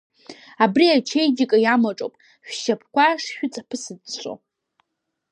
[0.63, 2.13] Абри ачеиџьыка иамаҿоуп,
[2.47, 4.33] шәшьапқәа шшәыҵаԥысыҵәҵәо.